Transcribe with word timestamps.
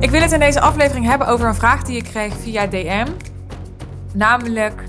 Ik 0.00 0.10
wil 0.10 0.20
het 0.20 0.32
in 0.32 0.38
deze 0.40 0.60
aflevering 0.60 1.06
hebben 1.06 1.26
over 1.26 1.48
een 1.48 1.54
vraag 1.54 1.82
die 1.82 1.96
ik 1.96 2.04
kreeg 2.04 2.34
via 2.34 2.66
DM. 2.66 3.06
Namelijk 4.12 4.84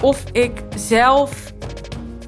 of 0.00 0.24
ik 0.32 0.62
zelf 0.76 1.52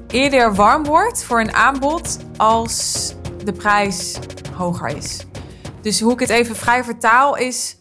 eerder 0.07 0.55
warm 0.55 0.83
word 0.83 1.23
voor 1.23 1.39
een 1.39 1.53
aanbod 1.53 2.19
als 2.37 3.13
de 3.43 3.51
prijs 3.51 4.19
hoger 4.53 4.87
is. 4.87 5.25
Dus 5.81 5.99
hoe 6.01 6.13
ik 6.13 6.19
het 6.19 6.29
even 6.29 6.55
vrij 6.55 6.83
vertaal 6.83 7.37
is 7.37 7.77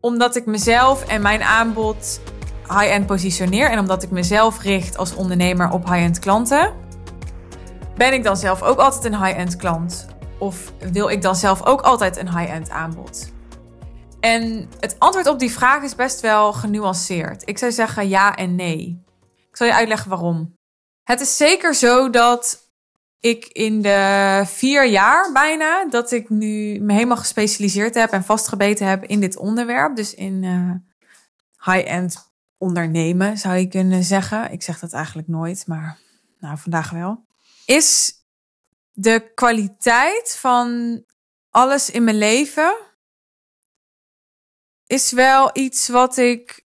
omdat 0.00 0.36
ik 0.36 0.46
mezelf 0.46 1.08
en 1.08 1.22
mijn 1.22 1.42
aanbod 1.42 2.20
high-end 2.68 3.06
positioneer 3.06 3.70
en 3.70 3.78
omdat 3.78 4.02
ik 4.02 4.10
mezelf 4.10 4.62
richt 4.62 4.96
als 4.96 5.14
ondernemer 5.14 5.70
op 5.70 5.84
high-end 5.84 6.18
klanten, 6.18 6.72
ben 7.96 8.12
ik 8.12 8.24
dan 8.24 8.36
zelf 8.36 8.62
ook 8.62 8.78
altijd 8.78 9.04
een 9.04 9.24
high-end 9.24 9.56
klant? 9.56 10.06
Of 10.38 10.72
wil 10.92 11.08
ik 11.08 11.22
dan 11.22 11.36
zelf 11.36 11.66
ook 11.66 11.80
altijd 11.80 12.16
een 12.16 12.38
high-end 12.38 12.70
aanbod? 12.70 13.32
En 14.20 14.68
het 14.80 14.96
antwoord 14.98 15.26
op 15.26 15.38
die 15.38 15.50
vraag 15.50 15.82
is 15.82 15.94
best 15.94 16.20
wel 16.20 16.52
genuanceerd. 16.52 17.48
Ik 17.48 17.58
zou 17.58 17.72
zeggen 17.72 18.08
ja 18.08 18.36
en 18.36 18.54
nee. 18.54 19.02
Ik 19.48 19.56
zal 19.56 19.66
je 19.66 19.74
uitleggen 19.74 20.10
waarom. 20.10 20.54
Het 21.02 21.20
is 21.20 21.36
zeker 21.36 21.74
zo 21.74 22.10
dat 22.10 22.70
ik 23.20 23.44
in 23.44 23.82
de 23.82 24.42
vier 24.46 24.86
jaar 24.86 25.32
bijna 25.32 25.86
dat 25.88 26.12
ik 26.12 26.30
nu 26.30 26.80
me 26.80 26.92
helemaal 26.92 27.16
gespecialiseerd 27.16 27.94
heb 27.94 28.10
en 28.10 28.24
vastgebeten 28.24 28.86
heb 28.86 29.04
in 29.04 29.20
dit 29.20 29.36
onderwerp. 29.36 29.96
Dus 29.96 30.14
in 30.14 30.42
uh, 30.42 30.70
high-end 31.74 32.32
ondernemen 32.58 33.38
zou 33.38 33.56
je 33.56 33.68
kunnen 33.68 34.02
zeggen. 34.02 34.52
Ik 34.52 34.62
zeg 34.62 34.78
dat 34.78 34.92
eigenlijk 34.92 35.28
nooit, 35.28 35.66
maar 35.66 35.98
nou 36.38 36.58
vandaag 36.58 36.90
wel. 36.90 37.24
Is 37.66 38.14
de 38.92 39.32
kwaliteit 39.34 40.36
van 40.38 41.02
alles 41.50 41.90
in 41.90 42.04
mijn 42.04 42.18
leven 42.18 42.76
is 44.86 45.12
wel 45.12 45.50
iets 45.52 45.88
wat 45.88 46.16
ik 46.16 46.64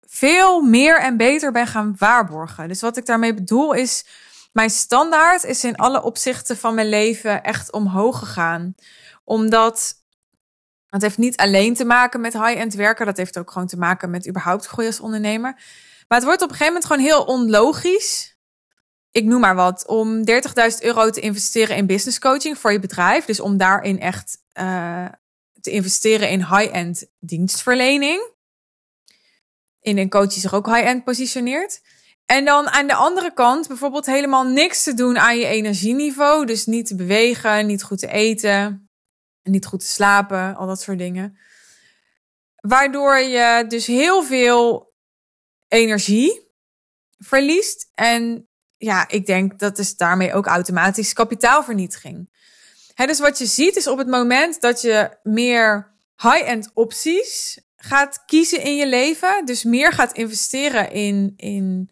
veel 0.00 0.60
meer 0.60 1.00
en 1.00 1.16
beter 1.16 1.52
ben 1.52 1.66
gaan 1.66 1.94
waarborgen. 1.98 2.68
Dus 2.68 2.80
wat 2.80 2.96
ik 2.96 3.06
daarmee 3.06 3.34
bedoel 3.34 3.72
is, 3.72 4.04
mijn 4.52 4.70
standaard 4.70 5.44
is 5.44 5.64
in 5.64 5.76
alle 5.76 6.02
opzichten 6.02 6.56
van 6.56 6.74
mijn 6.74 6.88
leven 6.88 7.42
echt 7.42 7.72
omhoog 7.72 8.18
gegaan. 8.18 8.74
Omdat 9.24 9.94
het 10.88 11.02
heeft 11.02 11.18
niet 11.18 11.36
alleen 11.36 11.74
te 11.74 11.84
maken 11.84 12.20
met 12.20 12.32
high-end 12.32 12.74
werken, 12.74 13.06
dat 13.06 13.16
heeft 13.16 13.38
ook 13.38 13.50
gewoon 13.50 13.68
te 13.68 13.76
maken 13.76 14.10
met 14.10 14.28
überhaupt 14.28 14.66
groeien 14.66 14.90
als 14.90 15.00
ondernemer. 15.00 15.52
Maar 16.08 16.18
het 16.18 16.24
wordt 16.24 16.42
op 16.42 16.50
een 16.50 16.56
gegeven 16.56 16.72
moment 16.72 16.84
gewoon 16.84 17.02
heel 17.02 17.24
onlogisch. 17.24 18.38
Ik 19.10 19.24
noem 19.24 19.40
maar 19.40 19.54
wat, 19.54 19.86
om 19.86 20.18
30.000 20.18 20.34
euro 20.80 21.10
te 21.10 21.20
investeren 21.20 21.76
in 21.76 21.86
business 21.86 22.18
coaching 22.18 22.58
voor 22.58 22.72
je 22.72 22.78
bedrijf. 22.78 23.24
Dus 23.24 23.40
om 23.40 23.56
daarin 23.56 24.00
echt 24.00 24.38
uh, 24.60 25.08
te 25.60 25.70
investeren 25.70 26.30
in 26.30 26.38
high-end 26.38 27.06
dienstverlening. 27.18 28.32
In 29.80 29.98
een 29.98 30.08
coach 30.08 30.28
die 30.28 30.40
zich 30.40 30.54
ook 30.54 30.66
high-end 30.66 31.04
positioneert. 31.04 31.80
En 32.26 32.44
dan 32.44 32.68
aan 32.68 32.86
de 32.86 32.94
andere 32.94 33.32
kant 33.32 33.68
bijvoorbeeld 33.68 34.06
helemaal 34.06 34.44
niks 34.44 34.82
te 34.82 34.94
doen 34.94 35.18
aan 35.18 35.38
je 35.38 35.46
energieniveau. 35.46 36.46
Dus 36.46 36.66
niet 36.66 36.86
te 36.86 36.94
bewegen, 36.94 37.66
niet 37.66 37.82
goed 37.82 37.98
te 37.98 38.08
eten, 38.08 38.90
niet 39.42 39.66
goed 39.66 39.80
te 39.80 39.86
slapen, 39.86 40.56
al 40.56 40.66
dat 40.66 40.80
soort 40.80 40.98
dingen. 40.98 41.38
Waardoor 42.54 43.18
je 43.18 43.64
dus 43.68 43.86
heel 43.86 44.22
veel 44.22 44.92
energie 45.68 46.48
verliest. 47.18 47.90
En 47.94 48.49
ja, 48.80 49.08
ik 49.08 49.26
denk 49.26 49.58
dat 49.58 49.78
is 49.78 49.96
daarmee 49.96 50.34
ook 50.34 50.46
automatisch 50.46 51.12
kapitaalvernietiging 51.12 52.28
dus 53.06 53.18
wat 53.18 53.38
je 53.38 53.46
ziet 53.46 53.76
is 53.76 53.86
op 53.86 53.98
het 53.98 54.08
moment 54.08 54.60
dat 54.60 54.80
je 54.80 55.16
meer 55.22 55.94
high-end 56.16 56.70
opties 56.74 57.60
gaat 57.76 58.22
kiezen 58.26 58.62
in 58.62 58.76
je 58.76 58.86
leven, 58.88 59.44
dus 59.44 59.64
meer 59.64 59.92
gaat 59.92 60.12
investeren 60.12 60.92
in, 60.92 61.32
in 61.36 61.90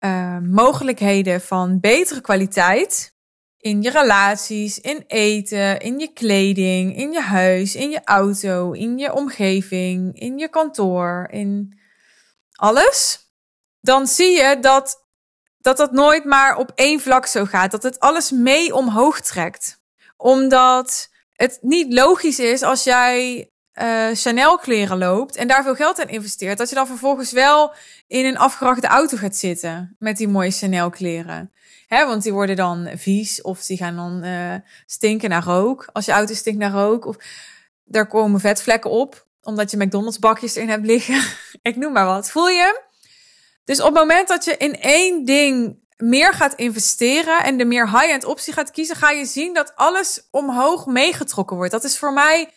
uh, 0.00 0.38
mogelijkheden 0.38 1.40
van 1.40 1.80
betere 1.80 2.20
kwaliteit. 2.20 3.16
In 3.58 3.82
je 3.82 3.90
relaties, 3.90 4.80
in 4.80 5.04
eten, 5.06 5.80
in 5.80 5.98
je 5.98 6.12
kleding, 6.12 6.96
in 6.96 7.12
je 7.12 7.20
huis, 7.20 7.74
in 7.74 7.90
je 7.90 8.00
auto, 8.04 8.72
in 8.72 8.98
je 8.98 9.12
omgeving, 9.12 10.20
in 10.20 10.38
je 10.38 10.48
kantoor, 10.48 11.28
in 11.30 11.78
alles. 12.52 13.26
Dan 13.80 14.06
zie 14.06 14.30
je 14.30 14.58
dat 14.60 15.07
dat, 15.68 15.76
dat 15.76 15.92
nooit 15.92 16.24
maar 16.24 16.56
op 16.56 16.72
één 16.74 17.00
vlak 17.00 17.26
zo 17.26 17.44
gaat. 17.44 17.70
Dat 17.70 17.82
het 17.82 18.00
alles 18.00 18.30
mee 18.30 18.74
omhoog 18.74 19.20
trekt 19.20 19.80
omdat 20.16 21.10
het 21.32 21.58
niet 21.60 21.92
logisch 21.92 22.38
is 22.38 22.62
als 22.62 22.84
jij 22.84 23.50
uh, 23.82 24.08
Chanel 24.12 24.58
kleren 24.58 24.98
loopt 24.98 25.36
en 25.36 25.48
daar 25.48 25.62
veel 25.62 25.74
geld 25.74 25.98
in 25.98 26.08
investeert, 26.08 26.58
dat 26.58 26.68
je 26.68 26.74
dan 26.74 26.86
vervolgens 26.86 27.32
wel 27.32 27.74
in 28.06 28.24
een 28.24 28.38
afgerachte 28.38 28.86
auto 28.86 29.16
gaat 29.16 29.36
zitten 29.36 29.96
met 29.98 30.16
die 30.16 30.28
mooie 30.28 30.50
Chanel 30.50 30.90
kleren. 30.90 31.52
Hè, 31.86 32.06
want 32.06 32.22
die 32.22 32.32
worden 32.32 32.56
dan 32.56 32.88
vies 32.94 33.42
of 33.42 33.64
die 33.64 33.76
gaan 33.76 33.96
dan 33.96 34.24
uh, 34.24 34.54
stinken 34.86 35.28
naar 35.28 35.44
rook. 35.44 35.88
Als 35.92 36.04
je 36.04 36.12
auto 36.12 36.34
stinkt 36.34 36.58
naar 36.58 36.72
rook 36.72 37.04
of 37.06 37.16
daar 37.84 38.06
komen 38.06 38.40
vetvlekken 38.40 38.90
op 38.90 39.26
omdat 39.42 39.70
je 39.70 39.76
McDonald's 39.76 40.18
bakjes 40.18 40.54
erin 40.54 40.68
hebt 40.68 40.86
liggen. 40.86 41.22
Ik 41.62 41.76
noem 41.76 41.92
maar 41.92 42.06
wat. 42.06 42.30
Voel 42.30 42.48
je? 42.48 42.87
Dus 43.68 43.80
op 43.80 43.86
het 43.86 43.94
moment 43.94 44.28
dat 44.28 44.44
je 44.44 44.56
in 44.56 44.80
één 44.80 45.24
ding 45.24 45.78
meer 45.96 46.32
gaat 46.32 46.54
investeren 46.54 47.42
en 47.42 47.56
de 47.56 47.64
meer 47.64 47.90
high-end 47.90 48.24
optie 48.24 48.52
gaat 48.52 48.70
kiezen, 48.70 48.96
ga 48.96 49.10
je 49.10 49.24
zien 49.24 49.54
dat 49.54 49.72
alles 49.76 50.28
omhoog 50.30 50.86
meegetrokken 50.86 51.56
wordt. 51.56 51.72
Dat 51.72 51.84
is 51.84 51.98
voor 51.98 52.12
mij 52.12 52.50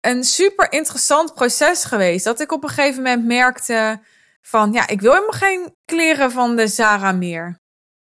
een 0.00 0.24
super 0.24 0.72
interessant 0.72 1.34
proces 1.34 1.84
geweest. 1.84 2.24
Dat 2.24 2.40
ik 2.40 2.52
op 2.52 2.62
een 2.62 2.68
gegeven 2.68 3.02
moment 3.02 3.24
merkte 3.24 4.00
van, 4.40 4.72
ja, 4.72 4.88
ik 4.88 5.00
wil 5.00 5.12
helemaal 5.12 5.38
geen 5.40 5.76
kleren 5.84 6.30
van 6.30 6.56
de 6.56 6.66
Zara 6.66 7.12
meer. 7.12 7.60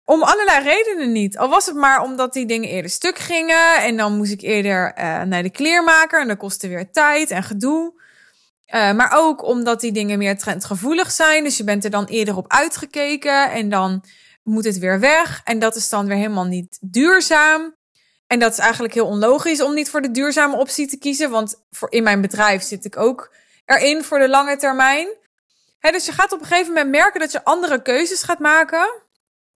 Om 0.03 0.23
allerlei 0.23 0.63
redenen 0.63 1.11
niet. 1.11 1.37
Al 1.37 1.49
was 1.49 1.65
het 1.65 1.75
maar 1.75 2.01
omdat 2.01 2.33
die 2.33 2.45
dingen 2.45 2.69
eerder 2.69 2.91
stuk 2.91 3.17
gingen. 3.17 3.81
En 3.81 3.97
dan 3.97 4.17
moest 4.17 4.31
ik 4.31 4.41
eerder 4.41 4.93
uh, 4.97 5.21
naar 5.21 5.43
de 5.43 5.49
kleermaker. 5.49 6.21
En 6.21 6.27
dat 6.27 6.37
kostte 6.37 6.67
weer 6.67 6.91
tijd 6.91 7.31
en 7.31 7.43
gedoe. 7.43 8.03
Uh, 8.73 8.93
maar 8.93 9.11
ook 9.13 9.43
omdat 9.43 9.81
die 9.81 9.91
dingen 9.91 10.17
meer 10.17 10.37
trendgevoelig 10.37 11.11
zijn. 11.11 11.43
Dus 11.43 11.57
je 11.57 11.63
bent 11.63 11.83
er 11.83 11.89
dan 11.89 12.05
eerder 12.05 12.37
op 12.37 12.45
uitgekeken. 12.47 13.51
En 13.51 13.69
dan 13.69 14.03
moet 14.43 14.65
het 14.65 14.77
weer 14.77 14.99
weg. 14.99 15.41
En 15.43 15.59
dat 15.59 15.75
is 15.75 15.89
dan 15.89 16.07
weer 16.07 16.17
helemaal 16.17 16.45
niet 16.45 16.77
duurzaam. 16.81 17.75
En 18.27 18.39
dat 18.39 18.51
is 18.51 18.57
eigenlijk 18.57 18.93
heel 18.93 19.07
onlogisch 19.07 19.61
om 19.61 19.73
niet 19.73 19.89
voor 19.89 20.01
de 20.01 20.11
duurzame 20.11 20.57
optie 20.57 20.87
te 20.87 20.97
kiezen. 20.97 21.29
Want 21.29 21.55
voor 21.71 21.91
in 21.91 22.03
mijn 22.03 22.21
bedrijf 22.21 22.63
zit 22.63 22.85
ik 22.85 22.97
ook 22.97 23.33
erin 23.65 24.03
voor 24.03 24.19
de 24.19 24.29
lange 24.29 24.57
termijn. 24.57 25.07
dus 25.79 26.05
je 26.05 26.11
gaat 26.11 26.31
op 26.31 26.39
een 26.39 26.45
gegeven 26.45 26.73
moment 26.73 26.91
merken 26.91 27.19
dat 27.19 27.31
je 27.31 27.43
andere 27.43 27.81
keuzes 27.81 28.23
gaat 28.23 28.39
maken. 28.39 29.01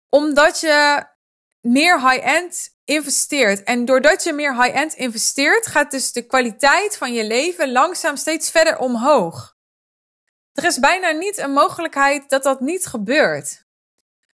Omdat 0.10 0.60
je 0.60 1.06
meer 1.68 2.10
high-end 2.10 2.70
investeert. 2.86 3.64
En 3.64 3.86
doordat 3.86 4.24
je 4.24 4.34
meer 4.34 4.64
high-end 4.64 4.94
investeert, 4.94 5.68
gaat 5.68 5.92
dus 5.92 6.12
de 6.12 6.22
kwaliteit 6.22 6.98
van 6.98 7.14
je 7.14 7.26
leven 7.26 7.72
langzaam 7.72 8.16
steeds 8.16 8.50
verder 8.52 8.78
omhoog. 8.78 9.56
Er 10.54 10.64
is 10.64 10.80
bijna 10.80 11.12
niet 11.12 11.38
een 11.38 11.52
mogelijkheid 11.52 12.30
dat 12.30 12.44
dat 12.44 12.60
niet 12.60 12.86
gebeurt. 12.86 13.66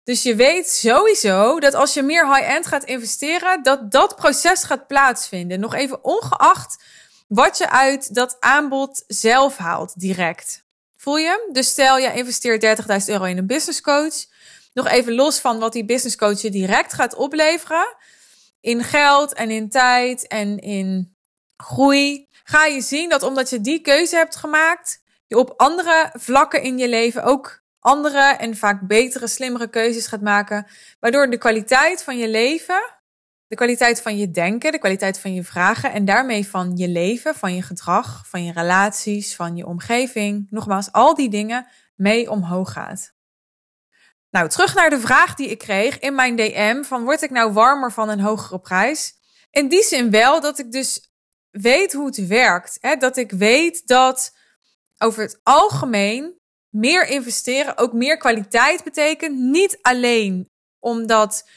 Dus 0.03 0.23
je 0.23 0.35
weet 0.35 0.69
sowieso 0.69 1.59
dat 1.59 1.73
als 1.73 1.93
je 1.93 2.01
meer 2.01 2.35
high-end 2.35 2.67
gaat 2.67 2.83
investeren, 2.83 3.63
dat 3.63 3.91
dat 3.91 4.15
proces 4.15 4.63
gaat 4.63 4.87
plaatsvinden. 4.87 5.59
Nog 5.59 5.73
even 5.75 6.03
ongeacht 6.03 6.83
wat 7.27 7.57
je 7.57 7.69
uit 7.69 8.15
dat 8.15 8.37
aanbod 8.39 9.03
zelf 9.07 9.57
haalt 9.57 9.99
direct. 9.99 10.63
Voel 10.97 11.17
je? 11.17 11.49
Dus 11.51 11.69
stel 11.69 11.97
je 11.97 12.13
investeert 12.13 12.79
30.000 13.01 13.05
euro 13.05 13.23
in 13.23 13.37
een 13.37 13.47
business 13.47 13.81
coach. 13.81 14.25
Nog 14.73 14.87
even 14.87 15.13
los 15.13 15.39
van 15.39 15.59
wat 15.59 15.73
die 15.73 15.85
business 15.85 16.15
coach 16.15 16.41
je 16.41 16.49
direct 16.49 16.93
gaat 16.93 17.15
opleveren. 17.15 17.95
In 18.59 18.83
geld 18.83 19.33
en 19.33 19.49
in 19.49 19.69
tijd 19.69 20.27
en 20.27 20.59
in 20.59 21.15
groei. 21.57 22.27
Ga 22.43 22.65
je 22.65 22.81
zien 22.81 23.09
dat 23.09 23.23
omdat 23.23 23.49
je 23.49 23.61
die 23.61 23.81
keuze 23.81 24.15
hebt 24.15 24.35
gemaakt, 24.35 25.03
je 25.27 25.37
op 25.37 25.53
andere 25.57 26.09
vlakken 26.13 26.61
in 26.61 26.77
je 26.77 26.89
leven 26.89 27.23
ook 27.23 27.61
andere 27.79 28.19
en 28.21 28.55
vaak 28.55 28.87
betere, 28.87 29.27
slimmere 29.27 29.69
keuzes 29.69 30.07
gaat 30.07 30.21
maken. 30.21 30.67
Waardoor 30.99 31.29
de 31.29 31.37
kwaliteit 31.37 32.03
van 32.03 32.17
je 32.17 32.29
leven, 32.29 32.81
de 33.47 33.55
kwaliteit 33.55 34.01
van 34.01 34.17
je 34.17 34.31
denken, 34.31 34.71
de 34.71 34.79
kwaliteit 34.79 35.19
van 35.19 35.33
je 35.33 35.43
vragen 35.43 35.91
en 35.91 36.05
daarmee 36.05 36.47
van 36.47 36.77
je 36.77 36.87
leven, 36.87 37.35
van 37.35 37.55
je 37.55 37.61
gedrag, 37.61 38.27
van 38.27 38.43
je 38.43 38.51
relaties, 38.51 39.35
van 39.35 39.55
je 39.55 39.65
omgeving, 39.65 40.47
nogmaals, 40.49 40.91
al 40.91 41.15
die 41.15 41.29
dingen 41.29 41.67
mee 41.95 42.31
omhoog 42.31 42.71
gaat. 42.71 43.13
Nou, 44.31 44.49
terug 44.49 44.75
naar 44.75 44.89
de 44.89 44.99
vraag 44.99 45.35
die 45.35 45.47
ik 45.47 45.57
kreeg 45.57 45.99
in 45.99 46.15
mijn 46.15 46.35
DM 46.35 46.83
van 46.83 47.03
word 47.03 47.21
ik 47.21 47.29
nou 47.29 47.51
warmer 47.53 47.91
van 47.91 48.09
een 48.09 48.19
hogere 48.19 48.59
prijs? 48.59 49.13
In 49.49 49.67
die 49.67 49.83
zin 49.83 50.11
wel 50.11 50.41
dat 50.41 50.59
ik 50.59 50.71
dus 50.71 51.11
weet 51.49 51.93
hoe 51.93 52.05
het 52.05 52.27
werkt. 52.27 52.77
Hè? 52.81 52.95
Dat 52.95 53.17
ik 53.17 53.31
weet 53.31 53.87
dat 53.87 54.35
over 54.97 55.21
het 55.21 55.39
algemeen 55.43 56.39
meer 56.69 57.07
investeren 57.07 57.77
ook 57.77 57.93
meer 57.93 58.17
kwaliteit 58.17 58.83
betekent. 58.83 59.37
Niet 59.37 59.77
alleen 59.81 60.49
omdat 60.79 61.49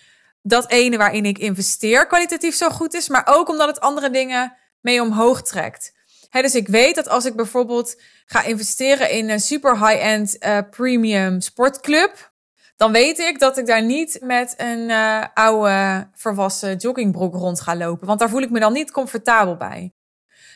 dat 0.43 0.71
ene 0.71 0.97
waarin 0.97 1.25
ik 1.25 1.38
investeer 1.38 2.06
kwalitatief 2.06 2.55
zo 2.55 2.71
goed 2.71 2.94
is, 2.94 3.09
maar 3.09 3.26
ook 3.26 3.49
omdat 3.49 3.69
het 3.69 3.81
andere 3.81 4.11
dingen 4.11 4.56
mee 4.81 5.03
omhoog 5.03 5.43
trekt. 5.43 5.93
dus 6.31 6.55
ik 6.55 6.69
weet 6.69 6.94
dat 6.94 7.09
als 7.09 7.25
ik 7.25 7.37
bijvoorbeeld 7.37 8.00
ga 8.26 8.43
investeren 8.43 9.11
in 9.11 9.31
een 9.31 9.41
super 9.41 9.88
high-end 9.88 10.37
uh, 10.44 10.59
premium 10.71 11.41
sportclub, 11.41 12.32
dan 12.76 12.93
weet 12.93 13.19
ik 13.19 13.38
dat 13.38 13.59
ik 13.59 13.67
daar 13.67 13.82
niet 13.82 14.19
met 14.21 14.55
een 14.56 14.88
uh, 14.88 15.25
oude 15.35 16.09
verwassen 16.12 16.76
joggingbroek 16.76 17.35
rond 17.35 17.61
ga 17.61 17.76
lopen, 17.76 18.06
want 18.06 18.19
daar 18.19 18.29
voel 18.29 18.43
ik 18.43 18.50
me 18.50 18.61
dan 18.61 18.73
niet 18.73 18.91
comfortabel 18.91 19.56
bij. 19.56 19.93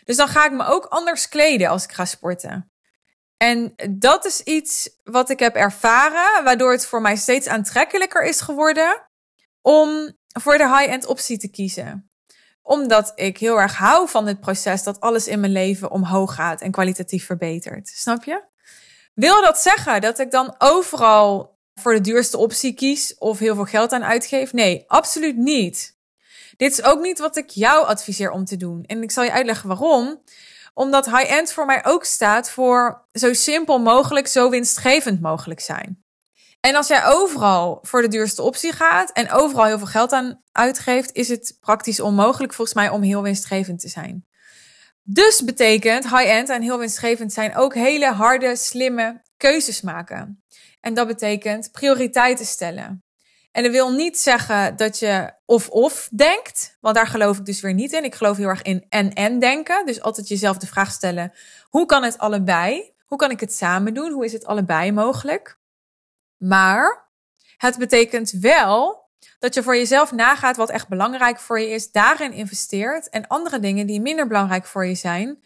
Dus 0.04 0.16
dan 0.16 0.28
ga 0.28 0.44
ik 0.44 0.52
me 0.52 0.64
ook 0.64 0.84
anders 0.84 1.28
kleden 1.28 1.68
als 1.68 1.84
ik 1.84 1.92
ga 1.92 2.04
sporten. 2.04 2.72
En 3.36 3.74
dat 3.90 4.24
is 4.24 4.42
iets 4.42 4.90
wat 5.04 5.30
ik 5.30 5.38
heb 5.38 5.54
ervaren, 5.54 6.44
waardoor 6.44 6.72
het 6.72 6.86
voor 6.86 7.00
mij 7.00 7.16
steeds 7.16 7.46
aantrekkelijker 7.46 8.24
is 8.24 8.40
geworden 8.40 9.08
om 9.60 10.16
voor 10.40 10.58
de 10.58 10.76
high-end 10.76 11.06
optie 11.06 11.38
te 11.38 11.50
kiezen. 11.50 12.10
Omdat 12.62 13.12
ik 13.14 13.38
heel 13.38 13.60
erg 13.60 13.76
hou 13.76 14.08
van 14.08 14.26
het 14.26 14.40
proces 14.40 14.82
dat 14.82 15.00
alles 15.00 15.26
in 15.26 15.40
mijn 15.40 15.52
leven 15.52 15.90
omhoog 15.90 16.34
gaat 16.34 16.60
en 16.60 16.70
kwalitatief 16.70 17.26
verbetert. 17.26 17.88
Snap 17.88 18.24
je? 18.24 18.44
Wil 19.14 19.42
dat 19.42 19.58
zeggen 19.58 20.00
dat 20.00 20.18
ik 20.18 20.30
dan 20.30 20.54
overal 20.58 21.57
voor 21.78 21.92
de 21.92 22.00
duurste 22.00 22.38
optie 22.38 22.74
kies 22.74 23.18
of 23.18 23.38
heel 23.38 23.54
veel 23.54 23.64
geld 23.64 23.92
aan 23.92 24.04
uitgeef? 24.04 24.52
Nee, 24.52 24.84
absoluut 24.86 25.36
niet. 25.36 25.96
Dit 26.56 26.72
is 26.72 26.82
ook 26.82 27.00
niet 27.00 27.18
wat 27.18 27.36
ik 27.36 27.48
jou 27.50 27.86
adviseer 27.86 28.30
om 28.30 28.44
te 28.44 28.56
doen. 28.56 28.84
En 28.84 29.02
ik 29.02 29.10
zal 29.10 29.24
je 29.24 29.32
uitleggen 29.32 29.68
waarom. 29.68 30.22
Omdat 30.74 31.04
high-end 31.06 31.52
voor 31.52 31.66
mij 31.66 31.84
ook 31.84 32.04
staat 32.04 32.50
voor 32.50 33.04
zo 33.12 33.32
simpel 33.32 33.78
mogelijk, 33.78 34.26
zo 34.26 34.50
winstgevend 34.50 35.20
mogelijk 35.20 35.60
zijn. 35.60 36.02
En 36.60 36.74
als 36.74 36.88
jij 36.88 37.04
overal 37.04 37.78
voor 37.82 38.02
de 38.02 38.08
duurste 38.08 38.42
optie 38.42 38.72
gaat 38.72 39.10
en 39.12 39.30
overal 39.30 39.64
heel 39.64 39.78
veel 39.78 39.86
geld 39.86 40.12
aan 40.12 40.42
uitgeeft, 40.52 41.12
is 41.12 41.28
het 41.28 41.56
praktisch 41.60 42.00
onmogelijk 42.00 42.54
volgens 42.54 42.76
mij 42.76 42.88
om 42.88 43.02
heel 43.02 43.22
winstgevend 43.22 43.80
te 43.80 43.88
zijn. 43.88 44.26
Dus 45.02 45.44
betekent 45.44 46.04
high-end 46.04 46.48
en 46.48 46.62
heel 46.62 46.78
winstgevend 46.78 47.32
zijn 47.32 47.56
ook 47.56 47.74
hele 47.74 48.12
harde, 48.12 48.56
slimme 48.56 49.22
keuzes 49.38 49.80
maken. 49.80 50.42
En 50.80 50.94
dat 50.94 51.06
betekent 51.06 51.72
prioriteiten 51.72 52.46
stellen. 52.46 53.02
En 53.52 53.62
dat 53.62 53.72
wil 53.72 53.90
niet 53.90 54.18
zeggen 54.18 54.76
dat 54.76 54.98
je 54.98 55.32
of-of 55.44 56.08
denkt, 56.12 56.76
want 56.80 56.94
daar 56.94 57.06
geloof 57.06 57.38
ik 57.38 57.44
dus 57.44 57.60
weer 57.60 57.74
niet 57.74 57.92
in. 57.92 58.04
Ik 58.04 58.14
geloof 58.14 58.36
heel 58.36 58.48
erg 58.48 58.62
in 58.62 58.86
en-en 58.88 59.38
denken. 59.38 59.86
Dus 59.86 60.00
altijd 60.00 60.28
jezelf 60.28 60.56
de 60.56 60.66
vraag 60.66 60.92
stellen: 60.92 61.32
hoe 61.68 61.86
kan 61.86 62.02
het 62.02 62.18
allebei? 62.18 62.92
Hoe 63.04 63.18
kan 63.18 63.30
ik 63.30 63.40
het 63.40 63.54
samen 63.54 63.94
doen? 63.94 64.12
Hoe 64.12 64.24
is 64.24 64.32
het 64.32 64.46
allebei 64.46 64.92
mogelijk? 64.92 65.58
Maar 66.36 67.10
het 67.56 67.78
betekent 67.78 68.30
wel 68.30 69.06
dat 69.38 69.54
je 69.54 69.62
voor 69.62 69.76
jezelf 69.76 70.12
nagaat 70.12 70.56
wat 70.56 70.70
echt 70.70 70.88
belangrijk 70.88 71.38
voor 71.38 71.60
je 71.60 71.68
is, 71.68 71.90
daarin 71.90 72.32
investeert 72.32 73.08
en 73.08 73.26
andere 73.26 73.60
dingen 73.60 73.86
die 73.86 74.00
minder 74.00 74.26
belangrijk 74.26 74.64
voor 74.64 74.86
je 74.86 74.94
zijn, 74.94 75.42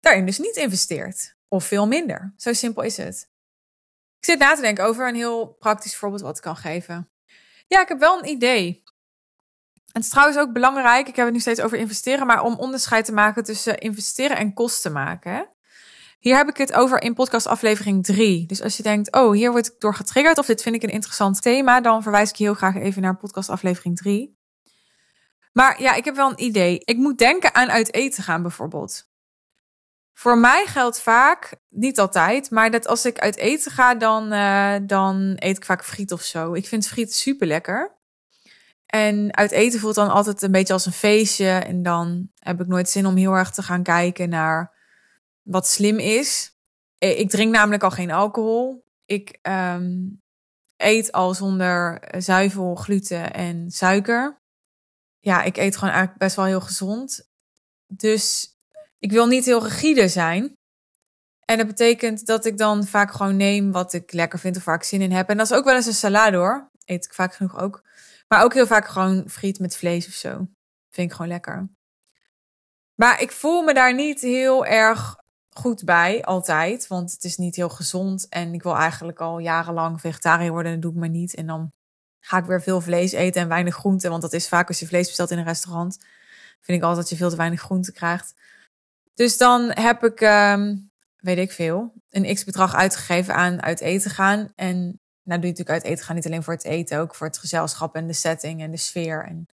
daarin 0.00 0.26
dus 0.26 0.38
niet 0.38 0.56
investeert. 0.56 1.36
Of 1.48 1.64
veel 1.64 1.86
minder. 1.86 2.34
Zo 2.36 2.52
simpel 2.52 2.82
is 2.82 2.96
het. 2.96 3.28
Ik 4.24 4.30
zit 4.30 4.38
na 4.38 4.54
te 4.54 4.60
denken 4.60 4.84
over 4.84 5.08
een 5.08 5.14
heel 5.14 5.46
praktisch 5.46 5.96
voorbeeld 5.96 6.22
wat 6.22 6.36
ik 6.36 6.42
kan 6.42 6.56
geven. 6.56 7.10
Ja, 7.66 7.80
ik 7.80 7.88
heb 7.88 7.98
wel 7.98 8.18
een 8.18 8.28
idee. 8.28 8.82
Het 9.92 10.02
is 10.02 10.08
trouwens 10.08 10.38
ook 10.38 10.52
belangrijk, 10.52 11.08
ik 11.08 11.16
heb 11.16 11.24
het 11.24 11.34
nu 11.34 11.40
steeds 11.40 11.60
over 11.60 11.78
investeren, 11.78 12.26
maar 12.26 12.42
om 12.42 12.54
onderscheid 12.54 13.04
te 13.04 13.12
maken 13.12 13.44
tussen 13.44 13.78
investeren 13.78 14.36
en 14.36 14.54
kosten 14.54 14.92
maken. 14.92 15.48
Hier 16.18 16.36
heb 16.36 16.48
ik 16.48 16.56
het 16.56 16.72
over 16.72 17.02
in 17.02 17.14
podcast 17.14 17.46
aflevering 17.46 18.04
3. 18.04 18.46
Dus 18.46 18.62
als 18.62 18.76
je 18.76 18.82
denkt, 18.82 19.12
oh, 19.12 19.32
hier 19.32 19.50
word 19.50 19.66
ik 19.66 19.74
door 19.80 19.94
getriggerd 19.94 20.38
of 20.38 20.46
dit 20.46 20.62
vind 20.62 20.74
ik 20.74 20.82
een 20.82 20.88
interessant 20.88 21.42
thema, 21.42 21.80
dan 21.80 22.02
verwijs 22.02 22.30
ik 22.30 22.36
je 22.36 22.44
heel 22.44 22.54
graag 22.54 22.74
even 22.74 23.02
naar 23.02 23.16
podcast 23.16 23.48
aflevering 23.48 23.96
3. 23.96 24.38
Maar 25.52 25.82
ja, 25.82 25.94
ik 25.94 26.04
heb 26.04 26.14
wel 26.14 26.30
een 26.30 26.44
idee. 26.44 26.80
Ik 26.84 26.96
moet 26.96 27.18
denken 27.18 27.54
aan 27.54 27.70
uit 27.70 27.94
eten 27.94 28.22
gaan 28.22 28.42
bijvoorbeeld. 28.42 29.12
Voor 30.14 30.38
mij 30.38 30.66
geldt 30.66 31.00
vaak, 31.00 31.54
niet 31.68 31.98
altijd, 31.98 32.50
maar 32.50 32.70
dat 32.70 32.86
als 32.86 33.04
ik 33.04 33.18
uit 33.18 33.36
eten 33.36 33.72
ga, 33.72 33.94
dan, 33.94 34.32
uh, 34.32 34.76
dan 34.82 35.32
eet 35.36 35.56
ik 35.56 35.64
vaak 35.64 35.84
friet 35.84 36.12
of 36.12 36.22
zo. 36.22 36.52
Ik 36.52 36.66
vind 36.66 36.88
friet 36.88 37.14
super 37.14 37.46
lekker. 37.46 37.96
En 38.86 39.36
uit 39.36 39.50
eten 39.50 39.80
voelt 39.80 39.94
dan 39.94 40.10
altijd 40.10 40.42
een 40.42 40.52
beetje 40.52 40.72
als 40.72 40.86
een 40.86 40.92
feestje. 40.92 41.48
En 41.48 41.82
dan 41.82 42.30
heb 42.38 42.60
ik 42.60 42.66
nooit 42.66 42.90
zin 42.90 43.06
om 43.06 43.16
heel 43.16 43.32
erg 43.32 43.50
te 43.50 43.62
gaan 43.62 43.82
kijken 43.82 44.28
naar 44.28 44.74
wat 45.42 45.66
slim 45.66 45.98
is. 45.98 46.56
Eh, 46.98 47.18
ik 47.18 47.30
drink 47.30 47.52
namelijk 47.52 47.82
al 47.82 47.90
geen 47.90 48.10
alcohol. 48.10 48.84
Ik 49.04 49.38
um, 49.42 50.22
eet 50.76 51.12
al 51.12 51.34
zonder 51.34 52.02
zuivel, 52.18 52.74
gluten 52.74 53.32
en 53.32 53.70
suiker. 53.70 54.42
Ja, 55.20 55.42
ik 55.42 55.56
eet 55.56 55.74
gewoon 55.74 55.90
eigenlijk 55.90 56.18
best 56.18 56.36
wel 56.36 56.44
heel 56.44 56.60
gezond. 56.60 57.30
Dus 57.86 58.53
ik 59.04 59.12
wil 59.12 59.26
niet 59.26 59.44
heel 59.44 59.62
rigide 59.62 60.08
zijn. 60.08 60.56
En 61.44 61.58
dat 61.58 61.66
betekent 61.66 62.26
dat 62.26 62.44
ik 62.44 62.58
dan 62.58 62.84
vaak 62.84 63.12
gewoon 63.12 63.36
neem 63.36 63.72
wat 63.72 63.92
ik 63.92 64.12
lekker 64.12 64.38
vind 64.38 64.56
of 64.56 64.64
waar 64.64 64.74
ik 64.74 64.82
zin 64.82 65.00
in 65.00 65.12
heb. 65.12 65.28
En 65.28 65.36
dat 65.36 65.50
is 65.50 65.56
ook 65.56 65.64
wel 65.64 65.74
eens 65.74 65.86
een 65.86 65.92
salade 65.92 66.36
hoor. 66.36 66.70
Eet 66.84 67.04
ik 67.04 67.14
vaak 67.14 67.34
genoeg 67.34 67.58
ook. 67.58 67.82
Maar 68.28 68.44
ook 68.44 68.54
heel 68.54 68.66
vaak 68.66 68.86
gewoon 68.86 69.24
friet 69.28 69.58
met 69.58 69.76
vlees 69.76 70.06
of 70.06 70.12
zo. 70.12 70.30
Vind 70.90 71.10
ik 71.10 71.12
gewoon 71.12 71.30
lekker. 71.30 71.68
Maar 72.94 73.20
ik 73.20 73.32
voel 73.32 73.62
me 73.62 73.74
daar 73.74 73.94
niet 73.94 74.20
heel 74.20 74.66
erg 74.66 75.16
goed 75.50 75.84
bij, 75.84 76.24
altijd. 76.24 76.86
Want 76.86 77.12
het 77.12 77.24
is 77.24 77.36
niet 77.36 77.56
heel 77.56 77.68
gezond. 77.68 78.28
En 78.28 78.54
ik 78.54 78.62
wil 78.62 78.76
eigenlijk 78.76 79.20
al 79.20 79.38
jarenlang 79.38 80.00
vegetariër 80.00 80.50
worden 80.50 80.72
en 80.72 80.80
dat 80.80 80.82
doe 80.82 80.92
ik 80.92 80.98
maar 80.98 81.18
niet. 81.18 81.34
En 81.34 81.46
dan 81.46 81.72
ga 82.20 82.38
ik 82.38 82.44
weer 82.44 82.62
veel 82.62 82.80
vlees 82.80 83.12
eten 83.12 83.42
en 83.42 83.48
weinig 83.48 83.74
groente. 83.74 84.08
Want 84.08 84.22
dat 84.22 84.32
is 84.32 84.48
vaak 84.48 84.68
als 84.68 84.80
je 84.80 84.86
vlees 84.86 85.06
bestelt 85.06 85.30
in 85.30 85.38
een 85.38 85.44
restaurant. 85.44 85.98
Vind 86.60 86.78
ik 86.78 86.84
altijd 86.84 87.00
dat 87.00 87.08
je 87.08 87.16
veel 87.16 87.30
te 87.30 87.36
weinig 87.36 87.60
groente 87.60 87.92
krijgt. 87.92 88.34
Dus 89.14 89.36
dan 89.36 89.70
heb 89.74 90.04
ik, 90.04 90.20
um, 90.20 90.90
weet 91.16 91.38
ik 91.38 91.52
veel, 91.52 91.92
een 92.10 92.34
x 92.34 92.44
bedrag 92.44 92.74
uitgegeven 92.74 93.34
aan 93.34 93.62
uit 93.62 93.80
eten 93.80 94.10
gaan. 94.10 94.52
En 94.54 94.76
nou 95.22 95.40
doe 95.40 95.50
je 95.50 95.56
natuurlijk 95.56 95.70
uit 95.70 95.84
eten 95.84 96.04
gaan 96.04 96.14
niet 96.14 96.26
alleen 96.26 96.42
voor 96.42 96.54
het 96.54 96.64
eten, 96.64 96.98
ook 96.98 97.14
voor 97.14 97.26
het 97.26 97.38
gezelschap 97.38 97.94
en 97.94 98.06
de 98.06 98.12
setting 98.12 98.62
en 98.62 98.70
de 98.70 98.76
sfeer 98.76 99.24
en 99.24 99.46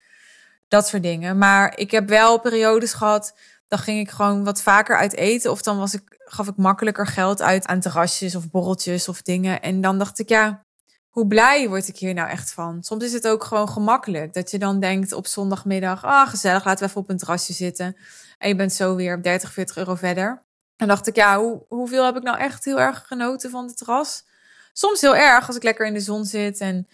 dat 0.69 0.87
soort 0.87 1.03
dingen. 1.03 1.39
Maar 1.39 1.79
ik 1.79 1.91
heb 1.91 2.09
wel 2.09 2.41
periodes 2.41 2.93
gehad 2.93 3.35
dan 3.71 3.79
ging 3.79 3.99
ik 3.99 4.11
gewoon 4.11 4.45
wat 4.45 4.63
vaker 4.63 4.97
uit 4.97 5.15
eten. 5.15 5.51
Of 5.51 5.63
dan 5.63 5.79
was 5.79 5.95
ik, 5.95 6.03
gaf 6.19 6.49
ik 6.49 6.57
makkelijker 6.57 7.07
geld 7.07 7.43
uit 7.43 7.67
aan 7.67 7.81
terrasjes 7.81 8.35
of 8.35 8.51
borreltjes 8.51 9.09
of 9.09 9.23
dingen. 9.23 9.63
En 9.63 9.81
dan 9.81 9.99
dacht 9.99 10.19
ik, 10.19 10.29
ja, 10.29 10.65
hoe 11.11 11.27
blij 11.27 11.69
word 11.69 11.89
ik 11.89 11.97
hier 11.97 12.15
nou 12.15 12.29
echt 12.29 12.53
van? 12.53 12.83
Soms 12.83 13.05
is 13.05 13.13
het 13.13 13.29
ook 13.29 13.45
gewoon 13.45 13.69
gemakkelijk. 13.69 14.33
Dat 14.33 14.51
je 14.51 14.59
dan 14.59 14.81
denkt 14.81 15.13
op 15.13 15.27
zondagmiddag, 15.27 16.05
ah, 16.05 16.29
gezellig, 16.29 16.65
laten 16.65 16.83
we 16.85 16.89
even 16.89 17.01
op 17.01 17.11
een 17.11 17.17
terrasje 17.17 17.53
zitten. 17.53 17.97
En 18.39 18.49
je 18.49 18.57
bent 18.57 18.73
zo 18.73 18.95
weer 18.95 19.23
30, 19.23 19.53
40 19.53 19.77
euro 19.77 19.95
verder. 19.95 20.45
En 20.77 20.89
dacht 20.89 21.07
ik, 21.07 21.17
ja, 21.17 21.39
hoe, 21.39 21.65
hoeveel 21.69 22.05
heb 22.05 22.17
ik 22.17 22.23
nou 22.23 22.39
echt 22.39 22.65
heel 22.65 22.81
erg 22.81 23.07
genoten 23.07 23.51
van 23.51 23.67
het 23.67 23.77
terras? 23.77 24.25
Soms 24.73 25.01
heel 25.01 25.17
erg 25.17 25.47
als 25.47 25.57
ik 25.57 25.63
lekker 25.63 25.87
in 25.87 25.95
de 25.95 26.01
zon 26.01 26.25
zit 26.25 26.59
en 26.59 26.89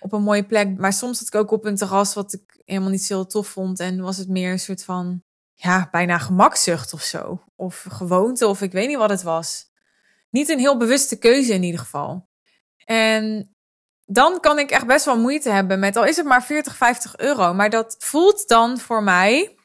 op 0.00 0.12
een 0.12 0.22
mooie 0.22 0.46
plek. 0.46 0.78
Maar 0.78 0.92
soms 0.92 1.18
zat 1.18 1.26
ik 1.26 1.34
ook 1.34 1.50
op 1.50 1.64
een 1.64 1.76
terras 1.76 2.14
wat 2.14 2.32
ik 2.32 2.62
helemaal 2.64 2.90
niet 2.90 3.04
zo 3.04 3.26
tof 3.26 3.48
vond. 3.48 3.80
En 3.80 4.00
was 4.00 4.16
het 4.16 4.28
meer 4.28 4.52
een 4.52 4.58
soort 4.58 4.84
van 4.84 5.22
ja, 5.54 5.88
bijna 5.90 6.18
gemakzucht 6.18 6.92
of 6.92 7.02
zo. 7.02 7.44
Of 7.56 7.86
gewoonte, 7.88 8.46
of 8.46 8.62
ik 8.62 8.72
weet 8.72 8.88
niet 8.88 8.96
wat 8.96 9.10
het 9.10 9.22
was. 9.22 9.70
Niet 10.30 10.48
een 10.48 10.58
heel 10.58 10.76
bewuste 10.76 11.18
keuze 11.18 11.52
in 11.52 11.62
ieder 11.62 11.80
geval. 11.80 12.28
En 12.84 13.56
dan 14.10 14.40
kan 14.40 14.58
ik 14.58 14.70
echt 14.70 14.86
best 14.86 15.04
wel 15.04 15.18
moeite 15.18 15.50
hebben 15.50 15.78
met, 15.78 15.96
al 15.96 16.04
is 16.04 16.16
het 16.16 16.26
maar 16.26 16.44
40, 16.44 16.76
50 16.76 17.16
euro. 17.16 17.54
Maar 17.54 17.70
dat 17.70 17.96
voelt 17.98 18.48
dan 18.48 18.78
voor 18.78 19.02
mij 19.02 19.56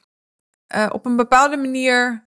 uh, 0.76 0.90
op 0.92 1.06
een 1.06 1.16
bepaalde 1.16 1.58
manier 1.58 2.28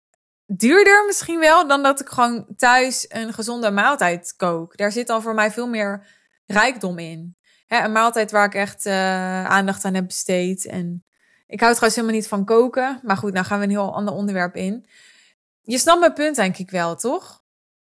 duurder 0.47 1.05
misschien 1.07 1.39
wel 1.39 1.67
dan 1.67 1.83
dat 1.83 2.01
ik 2.01 2.09
gewoon 2.09 2.47
thuis 2.57 3.07
een 3.09 3.33
gezonde 3.33 3.71
maaltijd 3.71 4.35
kook. 4.37 4.77
Daar 4.77 4.93
zit 4.93 5.07
dan 5.07 5.23
voor 5.23 5.35
mij 5.35 5.51
veel 5.51 5.69
meer 5.69 6.07
rijkdom 6.47 6.99
in. 6.99 7.37
Hè, 7.67 7.85
een 7.85 7.93
maaltijd 7.93 8.31
waar 8.31 8.47
ik 8.47 8.55
echt 8.55 8.87
uh, 8.87 9.45
aandacht 9.45 9.85
aan 9.85 9.95
heb 9.95 10.07
besteed. 10.07 10.67
En 10.67 11.05
ik 11.47 11.61
hou 11.61 11.73
trouwens 11.73 11.95
helemaal 11.95 12.17
niet 12.17 12.29
van 12.29 12.45
koken. 12.45 13.01
Maar 13.03 13.17
goed, 13.17 13.33
nou 13.33 13.47
gaan 13.47 13.59
we 13.59 13.65
een 13.65 13.71
heel 13.71 13.95
ander 13.95 14.15
onderwerp 14.15 14.57
in. 14.57 14.87
Je 15.63 15.79
snapt 15.79 16.01
mijn 16.01 16.13
punt 16.13 16.37
denk 16.37 16.57
ik 16.57 16.71
wel, 16.71 16.97
toch? 16.97 17.43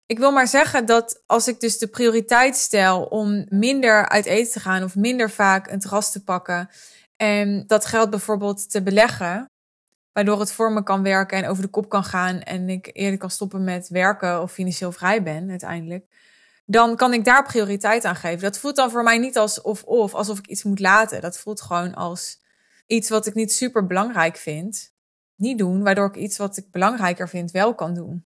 Ik 0.08 0.18
wil 0.18 0.32
maar 0.32 0.48
zeggen 0.48 0.86
dat 0.86 1.22
als 1.26 1.48
ik 1.48 1.60
dus 1.60 1.78
de 1.78 1.86
prioriteit 1.86 2.56
stel 2.56 3.04
om 3.04 3.46
minder 3.48 4.08
uit 4.08 4.26
eten 4.26 4.52
te 4.52 4.60
gaan 4.60 4.82
of 4.82 4.96
minder 4.96 5.30
vaak 5.30 5.70
een 5.70 5.78
terras 5.78 6.12
te 6.12 6.24
pakken 6.24 6.68
en 7.16 7.64
dat 7.66 7.86
geld 7.86 8.10
bijvoorbeeld 8.10 8.70
te 8.70 8.82
beleggen, 8.82 9.50
waardoor 10.12 10.40
het 10.40 10.52
voor 10.52 10.72
me 10.72 10.82
kan 10.82 11.02
werken 11.02 11.38
en 11.38 11.48
over 11.48 11.62
de 11.62 11.68
kop 11.68 11.88
kan 11.88 12.04
gaan 12.04 12.40
en 12.40 12.68
ik 12.68 12.90
eerder 12.92 13.18
kan 13.18 13.30
stoppen 13.30 13.64
met 13.64 13.88
werken 13.88 14.42
of 14.42 14.52
financieel 14.52 14.92
vrij 14.92 15.22
ben 15.22 15.50
uiteindelijk, 15.50 16.06
dan 16.66 16.96
kan 16.96 17.12
ik 17.12 17.24
daar 17.24 17.44
prioriteit 17.44 18.04
aan 18.04 18.16
geven. 18.16 18.42
Dat 18.42 18.58
voelt 18.58 18.76
dan 18.76 18.90
voor 18.90 19.02
mij 19.02 19.18
niet 19.18 19.38
als 19.38 19.60
of 19.60 19.82
of, 19.82 20.14
alsof 20.14 20.38
ik 20.38 20.46
iets 20.46 20.62
moet 20.62 20.80
laten. 20.80 21.20
Dat 21.20 21.38
voelt 21.38 21.60
gewoon 21.60 21.94
als 21.94 22.40
iets 22.86 23.08
wat 23.08 23.26
ik 23.26 23.34
niet 23.34 23.52
super 23.52 23.86
belangrijk 23.86 24.36
vind, 24.36 24.92
niet 25.36 25.58
doen, 25.58 25.82
waardoor 25.82 26.06
ik 26.06 26.16
iets 26.16 26.36
wat 26.36 26.56
ik 26.56 26.70
belangrijker 26.70 27.28
vind 27.28 27.50
wel 27.50 27.74
kan 27.74 27.94
doen. 27.94 28.27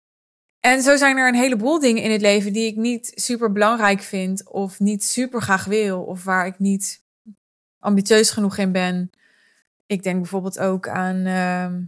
En 0.67 0.83
zo 0.83 0.97
zijn 0.97 1.17
er 1.17 1.29
een 1.29 1.35
heleboel 1.35 1.81
dingen 1.81 2.03
in 2.03 2.11
het 2.11 2.21
leven 2.21 2.53
die 2.53 2.67
ik 2.67 2.77
niet 2.77 3.13
super 3.15 3.53
belangrijk 3.53 4.01
vind 4.01 4.49
of 4.49 4.81
niet 4.81 5.05
super 5.05 5.43
graag 5.43 5.65
wil 5.65 6.03
of 6.03 6.25
waar 6.25 6.47
ik 6.47 6.59
niet 6.59 7.05
ambitieus 7.79 8.31
genoeg 8.31 8.57
in 8.57 8.73
ben. 8.73 9.11
Ik 9.87 10.03
denk 10.03 10.17
bijvoorbeeld 10.17 10.59
ook 10.59 10.89
aan. 10.89 11.27
ehm, 11.27 11.83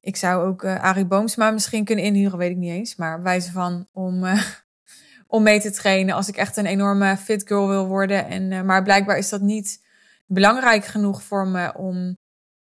ik 0.00 0.16
zou 0.16 0.46
ook 0.46 0.62
eh 0.62 0.82
Arie 0.82 1.06
Boomsma 1.06 1.50
misschien 1.50 1.84
kunnen 1.84 2.04
inhuren, 2.04 2.38
weet 2.38 2.50
ik 2.50 2.56
niet 2.56 2.70
eens. 2.70 2.96
Maar 2.96 3.22
wijze 3.22 3.52
van 3.52 3.88
om, 3.92 4.24
eh, 4.24 4.44
om 5.26 5.42
mee 5.42 5.60
te 5.60 5.70
trainen 5.70 6.14
als 6.14 6.28
ik 6.28 6.36
echt 6.36 6.56
een 6.56 6.66
enorme 6.66 7.16
fit 7.16 7.46
girl 7.46 7.68
wil 7.68 7.86
worden. 7.86 8.26
En, 8.26 8.52
eh, 8.52 8.62
maar 8.62 8.82
blijkbaar 8.82 9.18
is 9.18 9.28
dat 9.28 9.40
niet 9.40 9.84
belangrijk 10.26 10.84
genoeg 10.84 11.22
voor 11.22 11.46
me 11.46 11.74
om, 11.74 12.16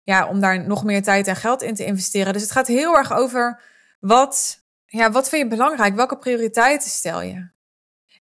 ja, 0.03 0.27
om 0.27 0.39
daar 0.39 0.67
nog 0.67 0.83
meer 0.83 1.03
tijd 1.03 1.27
en 1.27 1.35
geld 1.35 1.61
in 1.61 1.75
te 1.75 1.85
investeren. 1.85 2.33
Dus 2.33 2.41
het 2.41 2.51
gaat 2.51 2.67
heel 2.67 2.97
erg 2.97 3.13
over 3.13 3.61
wat, 3.99 4.60
ja, 4.91 5.11
wat 5.11 5.29
vind 5.29 5.43
je 5.43 5.57
belangrijk? 5.57 5.95
Welke 5.95 6.17
prioriteiten 6.17 6.89
stel 6.89 7.21
je? 7.21 7.49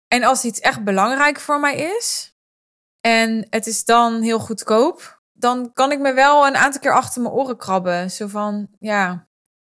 En 0.08 0.22
als 0.22 0.44
iets 0.44 0.60
echt 0.60 0.84
belangrijk 0.84 1.40
voor 1.40 1.60
mij 1.60 1.76
is 1.76 2.34
en 3.00 3.46
het 3.50 3.66
is 3.66 3.84
dan 3.84 4.22
heel 4.22 4.38
goedkoop, 4.38 5.22
dan 5.32 5.72
kan 5.72 5.92
ik 5.92 5.98
me 5.98 6.12
wel 6.12 6.46
een 6.46 6.56
aantal 6.56 6.80
keer 6.80 6.94
achter 6.94 7.22
mijn 7.22 7.34
oren 7.34 7.56
krabben. 7.56 8.10
Zo 8.10 8.26
van, 8.26 8.68
ja, 8.78 9.28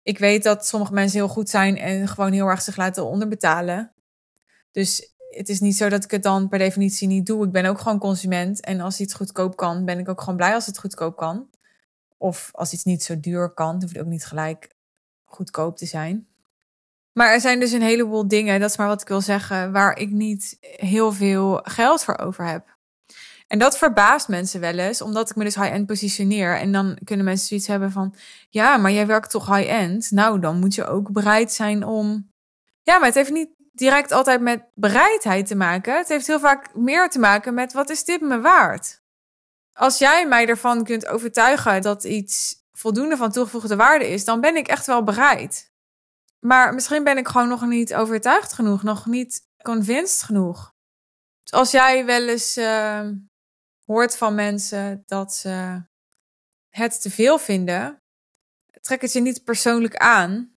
ik 0.02 0.18
weet 0.18 0.42
dat 0.42 0.66
sommige 0.66 0.92
mensen 0.92 1.18
heel 1.18 1.28
goed 1.28 1.49
zijn 1.49 1.78
en 1.78 2.09
gewoon 2.09 2.32
heel 2.32 2.47
erg 2.47 2.62
zich 2.62 2.76
laten 2.76 3.04
onderbetalen. 3.04 3.94
Dus 4.70 5.14
het 5.28 5.49
is 5.49 5.61
niet 5.61 5.76
zo 5.76 5.88
dat 5.88 6.04
ik 6.04 6.11
het 6.11 6.23
dan 6.23 6.49
per 6.49 6.59
definitie 6.59 7.09
niet 7.09 7.26
doe. 7.26 7.44
Ik 7.44 7.52
ben 7.52 7.64
ook 7.64 7.78
gewoon 7.78 7.99
consument. 7.99 8.61
En 8.61 8.80
als 8.80 9.00
iets 9.00 9.14
goedkoop 9.14 9.56
kan, 9.56 9.85
ben 9.85 9.99
ik 9.99 10.09
ook 10.09 10.20
gewoon 10.20 10.37
blij 10.37 10.54
als 10.54 10.66
het 10.66 10.78
goedkoop 10.78 11.16
kan. 11.16 11.50
Of 12.16 12.50
als 12.52 12.73
iets 12.73 12.85
niet 12.85 13.02
zo 13.02 13.20
duur 13.20 13.50
kan, 13.50 13.75
hoeft 13.75 13.94
het 13.94 14.02
ook 14.02 14.11
niet 14.11 14.25
gelijk 14.25 14.75
goedkoop 15.25 15.76
te 15.76 15.87
zijn. 15.87 16.29
Maar 17.12 17.33
er 17.33 17.40
zijn 17.40 17.61
dus 17.61 17.73
een 17.73 17.83
heleboel 17.83 18.29
dingen, 18.29 18.61
dat 18.61 18.71
is 18.71 18.76
maar 18.76 18.87
wat 18.87 19.00
ik 19.00 19.09
wil 19.09 19.21
zeggen, 19.21 19.73
waar 19.73 19.99
ik 19.99 20.11
niet 20.11 20.57
heel 20.61 21.12
veel 21.12 21.61
geld 21.62 22.05
voor 22.05 22.19
over 22.19 22.45
heb. 22.47 22.79
En 23.47 23.59
dat 23.59 23.79
verbaast 23.79 24.29
mensen 24.29 24.61
wel 24.61 24.79
eens, 24.79 25.02
omdat 25.02 25.31
ik 25.31 25.37
me 25.37 25.45
dus 25.45 25.55
high-end 25.55 25.87
positioneer. 25.87 26.57
En 26.57 26.73
dan 26.73 26.99
kunnen 27.05 27.25
mensen 27.25 27.47
zoiets 27.47 27.67
hebben 27.67 27.93
van, 27.93 28.14
ja, 28.49 28.76
maar 28.76 28.90
jij 28.90 29.07
werkt 29.07 29.31
toch 29.31 29.57
high-end? 29.57 30.11
Nou, 30.11 30.40
dan 30.40 30.59
moet 30.59 30.75
je 30.75 30.87
ook 30.87 31.12
bereid 31.12 31.52
zijn 31.52 31.85
om... 31.85 32.31
Ja, 32.83 32.97
maar 32.97 33.07
het 33.07 33.14
heeft 33.14 33.31
niet 33.31 33.49
direct 33.73 34.12
altijd 34.12 34.40
met 34.40 34.62
bereidheid 34.75 35.47
te 35.47 35.55
maken. 35.55 35.97
Het 35.97 36.09
heeft 36.09 36.26
heel 36.26 36.40
vaak 36.40 36.75
meer 36.75 37.09
te 37.09 37.19
maken 37.19 37.55
met, 37.55 37.73
wat 37.73 37.90
is 37.90 38.05
dit 38.05 38.21
me 38.21 38.40
waard? 38.40 39.02
Als 39.73 39.99
jij 39.99 40.29
mij 40.29 40.47
ervan 40.47 40.85
kunt 40.85 41.07
overtuigen 41.07 41.83
dat 41.83 42.05
iets 42.05 42.57
voldoende 42.73 43.17
van 43.17 43.31
toegevoegde 43.31 43.76
waarde 43.76 44.09
is, 44.09 44.25
dan 44.25 44.40
ben 44.40 44.57
ik 44.57 44.69
echt 44.69 44.87
wel 44.87 45.05
bereid. 45.05 45.69
Maar 46.40 46.75
misschien 46.75 47.04
ben 47.04 47.18
ik 47.18 47.28
gewoon 47.28 47.49
nog 47.49 47.66
niet 47.66 47.94
overtuigd 47.94 48.52
genoeg, 48.52 48.82
nog 48.82 49.06
niet 49.06 49.49
convinced 49.62 50.23
genoeg. 50.23 50.75
Dus 51.42 51.52
als 51.52 51.70
jij 51.70 52.04
wel 52.04 52.28
eens 52.28 52.59
uh, 52.59 53.09
hoort 53.85 54.16
van 54.16 54.35
mensen 54.35 55.02
dat 55.06 55.35
ze 55.35 55.82
het 56.68 57.02
te 57.02 57.11
veel 57.11 57.38
vinden, 57.38 58.02
trek 58.80 59.00
het 59.00 59.12
je 59.12 59.20
niet 59.20 59.44
persoonlijk 59.44 59.97
aan. 59.97 60.54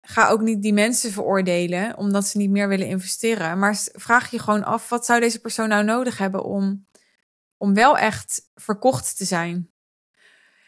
Ga 0.00 0.28
ook 0.28 0.40
niet 0.40 0.62
die 0.62 0.72
mensen 0.72 1.12
veroordelen 1.12 1.96
omdat 1.96 2.26
ze 2.26 2.38
niet 2.38 2.50
meer 2.50 2.68
willen 2.68 2.86
investeren. 2.86 3.58
Maar 3.58 3.76
vraag 3.92 4.30
je 4.30 4.38
gewoon 4.38 4.64
af, 4.64 4.88
wat 4.88 5.06
zou 5.06 5.20
deze 5.20 5.40
persoon 5.40 5.68
nou 5.68 5.84
nodig 5.84 6.18
hebben 6.18 6.44
om, 6.44 6.88
om 7.56 7.74
wel 7.74 7.98
echt 7.98 8.50
verkocht 8.54 9.16
te 9.16 9.24
zijn? 9.24 9.72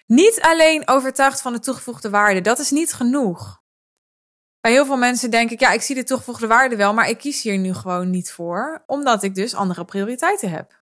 Niet 0.07 0.41
alleen 0.41 0.89
overtuigd 0.89 1.41
van 1.41 1.53
de 1.53 1.59
toegevoegde 1.59 2.11
waarde, 2.11 2.41
dat 2.41 2.59
is 2.59 2.71
niet 2.71 2.93
genoeg. 2.93 3.65
Bij 4.67 4.75
heel 4.75 4.87
veel 4.87 4.97
mensen 4.97 5.31
denk 5.31 5.51
ik, 5.51 5.61
ja, 5.61 5.71
ik 5.71 5.81
zie 5.81 5.95
de 5.95 6.05
toegevoegde 6.05 6.47
waarde 6.47 6.77
wel, 6.77 6.95
maar 6.95 7.09
ik 7.09 7.19
kies 7.19 7.43
hier 7.43 7.59
nu 7.59 7.75
gewoon 7.75 8.11
niet 8.11 8.33
voor, 8.33 8.83
omdat 8.87 9.23
ik 9.23 9.35
dus 9.35 9.55
andere 9.55 9.85
prioriteiten 9.85 10.51
heb. 10.51 10.83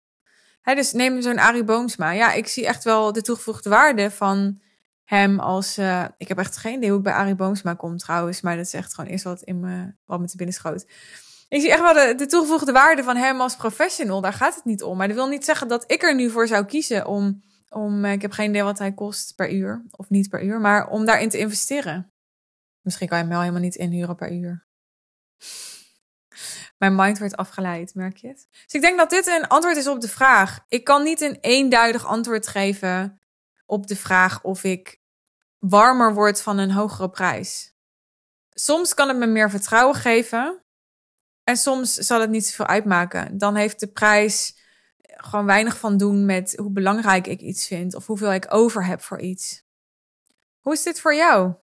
He, 0.63 0.75
dus 0.75 0.93
neem 0.93 1.23
zo'n 1.23 1.39
Arie 1.39 1.65
Boomsma. 1.65 2.11
Ja, 2.11 2.33
ik 2.33 2.47
zie 2.47 2.67
echt 2.67 2.85
wel 2.85 3.13
de 3.13 3.23
toegevoegde 3.23 3.71
waarde 3.71 4.11
van 4.11 4.61
hem 5.05 5.41
als... 5.41 5.79
Uh, 5.79 6.05
ik 6.17 6.29
heb 6.29 6.39
echt 6.39 6.57
geen 6.57 6.77
idee 6.77 6.89
hoe 6.89 6.99
ik 6.99 7.05
bij 7.05 7.13
Arie 7.13 7.35
Boomsma 7.35 7.75
kom 7.75 7.97
trouwens, 7.97 8.41
maar 8.41 8.57
dat 8.57 8.67
is 8.67 8.75
echt 8.75 8.95
gewoon 8.95 9.11
eerst 9.11 9.25
wat, 9.25 9.43
in 9.43 9.61
me, 9.61 9.95
wat 10.05 10.21
me 10.21 10.27
te 10.27 10.37
binnen 10.37 10.55
schoot. 10.55 10.87
Ik 11.49 11.61
zie 11.61 11.71
echt 11.71 11.81
wel 11.81 11.95
de, 11.95 12.15
de 12.15 12.27
toegevoegde 12.27 12.73
waarde 12.73 13.03
van 13.03 13.17
hem 13.17 13.41
als 13.41 13.57
professional, 13.57 14.21
daar 14.21 14.33
gaat 14.33 14.55
het 14.55 14.65
niet 14.65 14.83
om. 14.83 14.97
Maar 14.97 15.07
dat 15.07 15.17
wil 15.17 15.29
niet 15.29 15.45
zeggen 15.45 15.69
dat 15.69 15.85
ik 15.87 16.03
er 16.03 16.15
nu 16.15 16.31
voor 16.31 16.47
zou 16.47 16.65
kiezen 16.65 17.07
om... 17.07 17.43
om 17.69 18.05
ik 18.05 18.23
heb 18.23 18.33
geen 18.33 18.51
idee 18.51 18.63
wat 18.63 18.79
hij 18.79 18.93
kost 18.93 19.35
per 19.37 19.53
uur, 19.53 19.83
of 19.91 20.11
niet 20.11 20.29
per 20.29 20.45
uur, 20.45 20.61
maar 20.61 20.89
om 20.89 21.05
daarin 21.05 21.29
te 21.29 21.39
investeren. 21.39 22.14
Misschien 22.85 23.09
kan 23.09 23.17
je 23.17 23.23
hem 23.23 23.33
wel 23.33 23.41
helemaal 23.41 23.63
niet 23.63 23.75
inhuren 23.75 24.17
per 24.17 24.33
uur. 24.33 24.67
Mijn 26.79 26.95
mind 26.95 27.19
wordt 27.19 27.37
afgeleid, 27.37 27.95
merk 27.95 28.17
je 28.17 28.29
het? 28.29 28.49
Dus 28.51 28.73
ik 28.73 28.81
denk 28.81 28.99
dat 28.99 29.11
dit 29.11 29.27
een 29.27 29.49
antwoord 29.49 29.77
is 29.77 29.87
op 29.87 30.01
de 30.01 30.09
vraag. 30.09 30.65
Ik 30.69 30.85
kan 30.85 31.03
niet 31.03 31.21
een 31.21 31.39
eenduidig 31.41 32.07
antwoord 32.07 32.47
geven 32.47 33.21
op 33.67 33.87
de 33.87 33.97
vraag 33.97 34.43
of 34.43 34.65
ik 34.65 35.01
warmer 35.59 36.15
word 36.15 36.43
van 36.43 36.59
een 36.59 36.71
hogere 36.71 37.11
prijs. 37.11 37.75
Soms 38.51 38.95
kan 38.95 39.09
het 39.09 39.17
me 39.17 39.27
meer 39.27 39.51
vertrouwen 39.51 39.95
geven. 39.95 40.65
En 41.45 41.57
soms 41.57 41.95
zal 41.95 42.21
het 42.21 42.31
niet 42.31 42.47
zoveel 42.47 42.67
uitmaken. 42.67 43.39
Dan 43.39 43.55
heeft 43.55 43.81
de 43.81 43.93
prijs 43.93 44.63
gewoon 45.01 45.47
weinig 45.47 45.79
van 45.79 45.97
doen 45.97 46.25
met 46.25 46.57
hoe 46.57 46.71
belangrijk 46.71 47.27
ik 47.27 47.41
iets 47.41 47.67
vind 47.67 47.95
of 47.95 48.07
hoeveel 48.07 48.33
ik 48.33 48.55
over 48.55 48.87
heb 48.87 49.01
voor 49.01 49.21
iets. 49.21 49.63
Hoe 50.61 50.73
is 50.73 50.83
dit 50.83 51.01
voor 51.01 51.15
jou? 51.15 51.55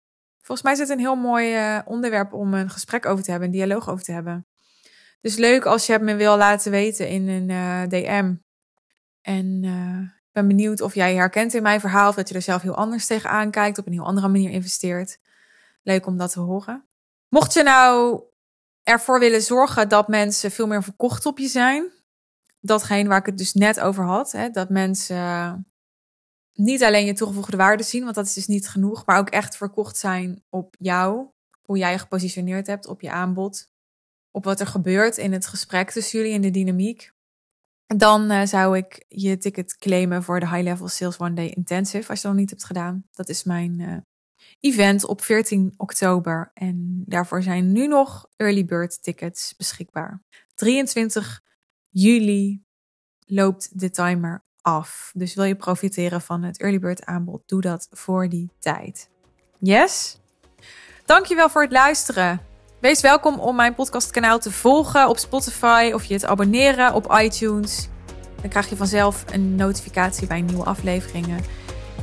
Volgens 0.51 0.69
mij 0.71 0.79
is 0.79 0.89
het 0.89 0.99
een 0.99 1.05
heel 1.05 1.31
mooi 1.31 1.57
uh, 1.57 1.79
onderwerp 1.85 2.33
om 2.33 2.55
een 2.55 2.71
gesprek 2.71 3.07
over 3.07 3.25
te 3.25 3.31
hebben, 3.31 3.49
een 3.49 3.55
dialoog 3.55 3.91
over 3.91 4.05
te 4.05 4.13
hebben. 4.13 4.47
Dus 5.21 5.37
leuk 5.37 5.65
als 5.65 5.87
je 5.87 5.93
het 5.93 6.03
me 6.03 6.15
wil 6.15 6.37
laten 6.37 6.71
weten 6.71 7.09
in 7.09 7.29
een 7.29 7.49
uh, 7.49 7.83
DM. 7.89 8.35
En 9.23 9.63
uh, 9.63 10.01
ik 10.01 10.33
ben 10.33 10.49
benieuwd 10.49 10.81
of 10.81 10.95
jij 10.95 11.15
herkent 11.15 11.55
in 11.55 11.63
mijn 11.63 11.81
verhaal, 11.81 12.09
of 12.09 12.15
dat 12.15 12.29
je 12.29 12.35
er 12.35 12.43
zelf 12.43 12.63
heel 12.63 12.75
anders 12.75 13.07
tegenaan 13.07 13.51
kijkt, 13.51 13.79
op 13.79 13.87
een 13.87 13.93
heel 13.93 14.05
andere 14.05 14.29
manier 14.29 14.51
investeert. 14.51 15.19
Leuk 15.83 16.07
om 16.07 16.17
dat 16.17 16.33
te 16.33 16.41
horen. 16.41 16.85
Mocht 17.29 17.53
je 17.53 17.63
nou 17.63 18.21
ervoor 18.83 19.19
willen 19.19 19.43
zorgen 19.43 19.89
dat 19.89 20.09
mensen 20.09 20.51
veel 20.51 20.67
meer 20.67 20.83
verkocht 20.83 21.27
op 21.27 21.39
je 21.39 21.49
zijn, 21.49 21.91
datgene 22.61 23.09
waar 23.09 23.19
ik 23.19 23.27
het 23.27 23.39
dus 23.39 23.53
net 23.53 23.81
over 23.81 24.05
had, 24.05 24.33
hè, 24.33 24.51
dat 24.51 24.69
mensen 24.69 25.70
niet 26.55 26.83
alleen 26.83 27.07
je 27.07 27.13
toegevoegde 27.13 27.57
waarde 27.57 27.83
zien, 27.83 28.03
want 28.03 28.15
dat 28.15 28.27
is 28.27 28.35
dus 28.35 28.47
niet 28.47 28.69
genoeg, 28.69 29.07
maar 29.07 29.19
ook 29.19 29.31
echt 29.31 29.57
verkocht 29.57 29.97
zijn 29.97 30.43
op 30.49 30.75
jou, 30.79 31.29
hoe 31.61 31.79
jij 31.79 31.93
je 31.93 31.99
gepositioneerd 31.99 32.67
hebt, 32.67 32.87
op 32.87 33.01
je 33.01 33.11
aanbod, 33.11 33.69
op 34.31 34.45
wat 34.45 34.61
er 34.61 34.67
gebeurt 34.67 35.17
in 35.17 35.33
het 35.33 35.47
gesprek 35.47 35.91
tussen 35.91 36.19
jullie 36.19 36.35
in 36.35 36.43
de 36.43 36.51
dynamiek. 36.51 37.13
Dan 37.87 38.31
uh, 38.31 38.47
zou 38.47 38.77
ik 38.77 39.05
je 39.09 39.39
ticket 39.39 39.77
claimen 39.77 40.23
voor 40.23 40.41
de 40.41 40.49
High 40.49 40.63
Level 40.63 40.89
Sales 40.89 41.19
One 41.19 41.35
Day 41.35 41.47
Intensive, 41.47 42.09
als 42.09 42.21
je 42.21 42.27
dat 42.27 42.33
nog 42.33 42.41
niet 42.41 42.51
hebt 42.51 42.65
gedaan. 42.65 43.05
Dat 43.11 43.29
is 43.29 43.45
mijn 43.45 43.81
uh, 43.81 43.97
event 44.61 45.05
op 45.05 45.23
14 45.23 45.75
oktober 45.77 46.51
en 46.55 47.03
daarvoor 47.07 47.43
zijn 47.43 47.73
nu 47.73 47.87
nog 47.87 48.29
early 48.37 48.65
bird 48.65 49.03
tickets 49.03 49.55
beschikbaar. 49.57 50.23
23 50.55 51.43
juli 51.89 52.63
loopt 53.27 53.81
de 53.81 53.91
timer 53.91 54.45
af. 54.63 55.11
Dus 55.15 55.35
wil 55.35 55.45
je 55.45 55.57
profiteren 55.57 56.21
van 56.21 56.43
het 56.43 56.61
early 56.61 56.79
bird 56.79 57.05
aanbod, 57.05 57.43
doe 57.47 57.61
dat 57.61 57.89
voor 57.91 58.29
die 58.29 58.51
tijd. 58.59 59.09
Yes? 59.59 60.21
Dankjewel 61.05 61.49
voor 61.49 61.63
het 61.63 61.73
luisteren. 61.73 62.41
Wees 62.81 63.01
welkom 63.01 63.39
om 63.39 63.57
mijn 63.57 63.75
podcastkanaal 63.75 64.39
te 64.39 64.53
volgen 64.53 65.09
op 65.09 65.19
Spotify 65.19 65.91
of 65.95 66.05
je 66.05 66.19
te 66.19 66.27
abonneren 66.27 66.95
op 66.95 67.17
iTunes. 67.23 67.89
Dan 68.41 68.51
krijg 68.51 68.69
je 68.69 68.77
vanzelf 68.77 69.25
een 69.33 69.55
notificatie 69.55 70.27
bij 70.27 70.41
nieuwe 70.41 70.65
afleveringen. 70.65 71.41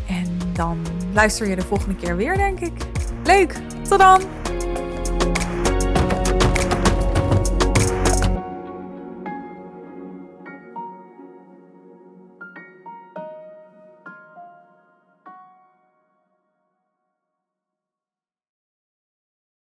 En 0.08 0.40
dan 0.54 0.86
luister 1.14 1.50
je 1.50 1.56
de 1.56 1.62
volgende 1.62 1.96
keer 1.96 2.16
weer, 2.16 2.36
denk 2.36 2.60
ik. 2.60 2.74
Leuk! 3.24 3.56
Tot 3.90 4.00
dan! 4.00 4.67